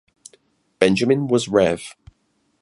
[0.79, 1.93] Benjamin was Rev.